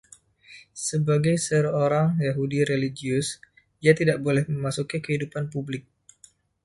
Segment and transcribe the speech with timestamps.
[0.87, 3.27] Sebagai seorang Yahudi religius,
[3.81, 5.83] dia tidak boleh memasuki kehidupan publik.